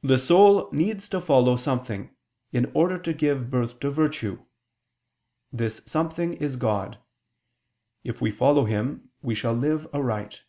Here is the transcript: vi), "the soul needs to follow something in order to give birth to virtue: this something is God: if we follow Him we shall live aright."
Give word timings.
vi), 0.00 0.08
"the 0.14 0.18
soul 0.18 0.70
needs 0.72 1.06
to 1.06 1.20
follow 1.20 1.54
something 1.54 2.16
in 2.52 2.72
order 2.74 2.98
to 2.98 3.12
give 3.12 3.50
birth 3.50 3.78
to 3.78 3.90
virtue: 3.90 4.46
this 5.52 5.82
something 5.84 6.32
is 6.32 6.56
God: 6.56 6.98
if 8.02 8.22
we 8.22 8.30
follow 8.30 8.64
Him 8.64 9.10
we 9.20 9.34
shall 9.34 9.52
live 9.52 9.86
aright." 9.92 10.44